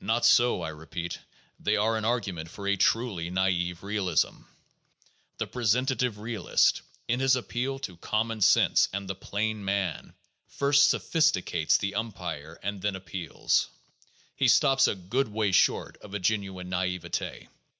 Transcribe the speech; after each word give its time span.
Not 0.00 0.24
so, 0.24 0.62
I 0.62 0.68
repeat; 0.68 1.18
they 1.58 1.74
are 1.76 1.96
an 1.96 2.04
argument 2.04 2.48
for 2.48 2.68
a 2.68 2.76
truly 2.76 3.30
naive 3.30 3.82
realism. 3.82 4.42
The 5.38 5.48
presentative 5.48 6.18
realist, 6.20 6.82
in 7.08 7.18
his 7.18 7.34
appeal 7.34 7.80
to 7.80 7.96
"common 7.96 8.42
sense" 8.42 8.88
and 8.92 9.08
the 9.10 9.16
"plain 9.16 9.64
man," 9.64 10.14
first 10.46 10.88
sophisticates 10.92 11.78
the 11.78 11.96
umpire 11.96 12.60
and 12.62 12.80
then 12.80 12.94
appeals. 12.94 13.66
He 14.36 14.46
stops 14.46 14.86
a 14.86 14.94
good 14.94 15.26
way 15.26 15.50
short 15.50 15.96
of 15.96 16.14
a 16.14 16.20
genuine 16.20 16.68
naivete. 16.68 17.48